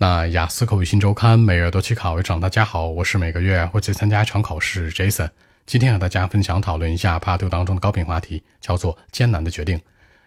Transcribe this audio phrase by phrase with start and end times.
[0.00, 5.28] 那雅思口语新周刊每日都去考一场，大家好，我是每个月会去参加一场考试，Jason。
[5.66, 9.80] 今天和大家分享讨论一下 Part Two 当中的高频话题，叫做艰难的决定。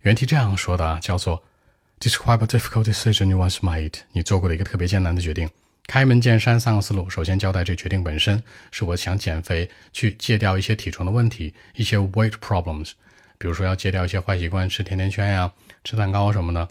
[0.00, 1.44] 原题这样说的，叫做
[2.00, 3.92] Describe a difficult decision you once made。
[4.12, 5.46] 你做过的一个特别艰难的决定。
[5.86, 12.92] 开门见山三个思路，首先交代这决定本身是我想减肥，去戒掉一些体重的问题，一些 weight problems，
[13.36, 15.52] 比如说要戒掉一些坏习惯，吃甜甜圈呀，
[15.84, 16.66] 吃蛋糕什么的。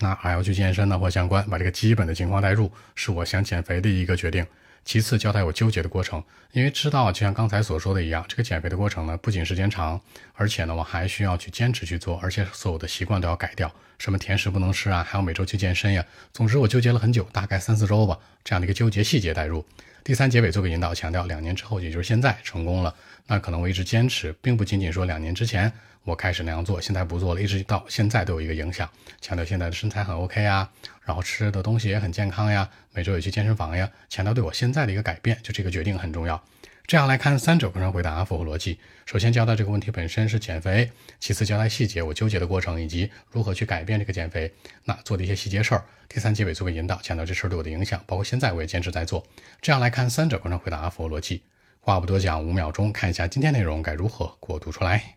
[0.00, 4.46] 那还要去健身呢，或相关，把这个基本的情况带入，是我想减肥的一个决定。
[4.84, 9.98] 其次，交代我纠结的过程，因为知道，就像刚才所说的一样，这个减肥的过程呢，不仅时间长，
[10.34, 16.04] 而且呢，我还需要去坚持去做，而且所有的习惯都要改掉，什么甜食不能吃啊，还要每周去健身呀。
[16.34, 19.64] 总之，我纠结了很久，大概三四周吧，这样的一个纠结细节带入。
[20.04, 22.94] 第三结尾做个引导，强调两年之后，也就是现在成功了，
[23.26, 25.72] 那可能我一直坚持，并不仅仅说两年之前。
[26.02, 28.86] 我开始那样做，现在不做了，一直到现在都有一个影响。
[29.22, 30.68] 强调现在的身材很 OK 呀，
[31.04, 33.90] 然后吃的东西也很健康呀，每周也去健身房呀。
[34.10, 36.38] 强调对我现在的一个改变，就这个决定很重要。
[36.86, 38.78] 这样来看，三者非常回答符合逻辑。
[39.06, 44.52] 首先交代这个问题本身是减肥，其次交代细节，我纠结的过程以及如何去改变这个减肥，
[44.84, 45.82] 那做的一些细节事儿。
[46.10, 49.26] 第三结尾做个引导，强调这事儿对我的影响，包括现在我也坚持在做。
[49.62, 51.42] 这样来看，三者非常回答符合逻辑。
[51.80, 55.16] 话不多讲，五秒钟看一下今天内容该如何给我读出来。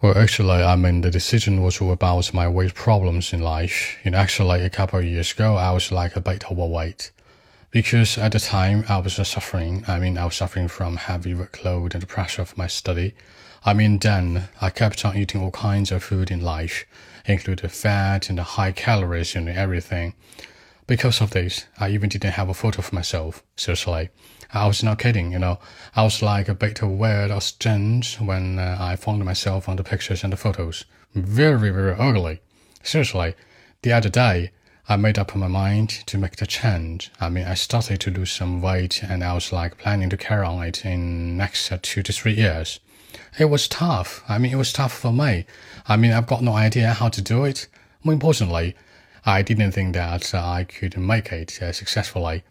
[0.00, 3.96] Well, actually, I mean, the decision was all about my weight problems in life.
[4.04, 7.08] And actually, a couple of years ago, I was like a bit overweight.
[7.76, 9.84] Because at the time, I was suffering.
[9.86, 13.14] I mean, I was suffering from heavy workload and the pressure of my study.
[13.66, 16.86] I mean, then I kept on eating all kinds of food in life,
[17.26, 20.14] including fat and the high calories and everything.
[20.86, 23.42] Because of this, I even didn't have a photo of myself.
[23.56, 24.08] Seriously.
[24.54, 25.58] I was not kidding, you know.
[25.94, 29.84] I was like a bit weird or strange when uh, I found myself on the
[29.84, 30.86] pictures and the photos.
[31.14, 32.40] Very, very ugly.
[32.82, 33.34] Seriously,
[33.82, 34.52] the other day,
[34.88, 37.10] I made up my mind to make the change.
[37.20, 40.46] I mean, I started to lose some weight and I was like planning to carry
[40.46, 42.78] on it in next two to three years.
[43.36, 44.22] It was tough.
[44.28, 45.44] I mean, it was tough for me.
[45.88, 47.66] I mean, I've got no idea how to do it.
[48.04, 48.76] More importantly,
[49.24, 52.44] I didn't think that I could make it uh, successfully.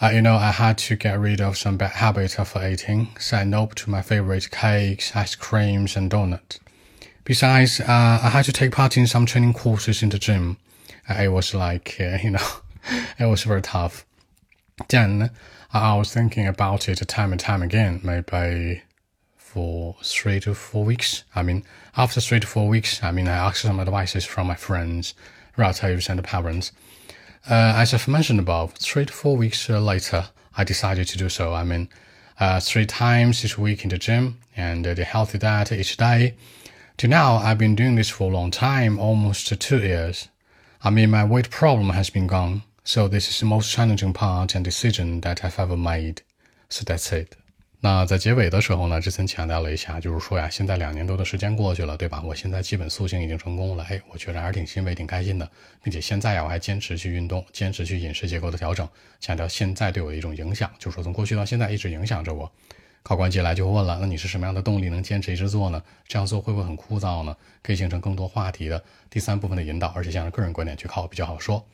[0.00, 3.44] Uh, you know, I had to get rid of some bad habits of eating, say
[3.44, 6.60] no to my favorite cakes, ice creams, and donuts.
[7.24, 10.58] Besides, uh, I had to take part in some training courses in the gym.
[11.08, 12.48] It was like, uh, you know,
[13.18, 14.04] it was very tough.
[14.88, 15.30] Then
[15.72, 18.82] I was thinking about it time and time again, maybe
[19.36, 21.24] for three to four weeks.
[21.34, 21.64] I mean,
[21.96, 25.14] after three to four weeks, I mean, I asked some advices from my friends,
[25.56, 26.72] relatives, and parents.
[27.48, 31.28] Uh, as I've mentioned above, three to four weeks uh, later, I decided to do
[31.28, 31.54] so.
[31.54, 31.88] I mean,
[32.38, 36.34] uh, three times each week in the gym and uh, the healthy diet each day.
[36.98, 40.28] To now, I've been doing this for a long time, almost two years.
[40.80, 42.62] I mean, my weight problem has been gone.
[42.84, 46.18] So this is the most challenging part and decision that I've ever made.
[46.70, 47.32] So that's it.
[47.80, 52.22] 那在结尾的时候呢，之前强调了一下，就是说呀，现在两年多的时间过去了，对吧？
[52.22, 55.50] 我现在基本塑形已经成功了，哎，我觉得还是挺欣慰、挺开心的，
[55.82, 58.88] 并且现在呀，我还坚持去运动，坚持去饮食结构的调整，
[59.20, 62.50] 强调现在对我的一种影响，就是说从过去到现在一直影响着我。
[63.02, 65.82] 考官接下来就问了，那你是什么样的动力能坚持一直做呢？
[66.06, 67.36] 这样做会不会很枯燥呢？
[67.62, 71.64] 可以形成更多话题的第三部分的引导，而且向个人观点去考比较好说。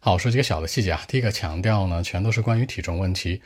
[0.00, 3.40] 好，说几个小的细节啊，第一个强调呢，全都是关于体重问题。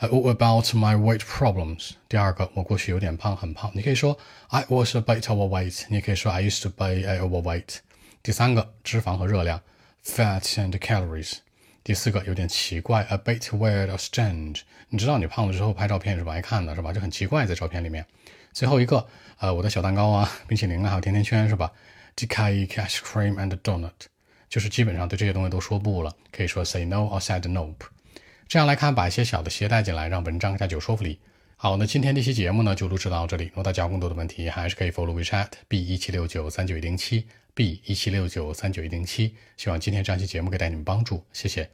[0.00, 1.90] all about my weight problems。
[2.08, 3.70] 第二个，我过去有点胖，很胖。
[3.74, 5.86] 你可以说 I was a bit overweight。
[5.88, 7.78] 你也可以说 I used to be a overweight。
[8.22, 9.60] 第三个，脂肪和热量
[10.04, 11.38] ，fat and calories。
[11.88, 14.60] 第四个有点奇怪，a bit weird or strange。
[14.90, 16.92] 你知道你胖了之后拍照片是不爱看的，是吧？
[16.92, 18.04] 就很奇怪在照片里面。
[18.52, 19.06] 最后一个，
[19.38, 21.72] 呃，我的小蛋糕啊， 冰淇淋啊，还有甜甜圈，是吧
[22.14, 23.90] ？Cake, ice cream and donut，
[24.50, 27.86] 就是基本上对这些东西都说不了，可以说 say no or said nope。
[28.46, 31.18] 这样来看，把一些小的鞋带进来，让文章更加具有说服力。
[31.60, 33.46] 好，那今天这期节目呢，就录制到这里。
[33.46, 39.34] 如果大家有更多的问题，还是可以 follow WeChat b 一七六九三九一零七 b 一七六九三九一零七。
[39.56, 41.68] 希望今天这期节目可以带你们帮助，谢谢。